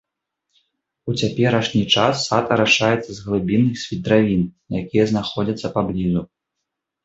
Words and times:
У 1.11 1.13
цяперашні 1.21 1.81
час 1.97 2.15
сад 2.31 2.45
арашаецца 2.57 3.09
з 3.19 3.27
глыбінных 3.27 3.75
свідравін, 3.85 4.43
якія 4.83 5.03
знаходзяцца 5.15 5.67
паблізу. 5.81 6.21